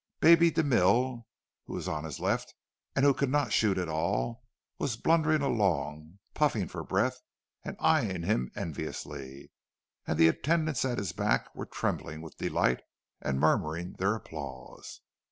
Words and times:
Baby 0.19 0.49
de 0.49 0.63
Mille, 0.63 1.27
who 1.67 1.73
was 1.73 1.87
on 1.87 2.05
his 2.05 2.19
left, 2.19 2.55
and 2.95 3.05
who 3.05 3.13
could 3.13 3.29
not 3.29 3.53
shoot 3.53 3.77
at 3.77 3.87
all, 3.87 4.43
was 4.79 4.97
blundering 4.97 5.43
along, 5.43 6.17
puffing 6.33 6.67
for 6.67 6.83
breath 6.83 7.19
and 7.63 7.77
eyeing 7.79 8.23
him 8.23 8.49
enviously; 8.55 9.51
and 10.07 10.17
the 10.17 10.27
attendants 10.27 10.83
at 10.85 10.97
his 10.97 11.11
back 11.11 11.53
were 11.53 11.67
trembling 11.67 12.23
with 12.23 12.35
delight 12.39 12.81
and 13.21 13.39
murmuring 13.39 13.93
their 13.99 14.15
applause. 14.15 15.01